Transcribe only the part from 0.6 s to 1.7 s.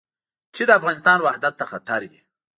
د افغانستان وحدت ته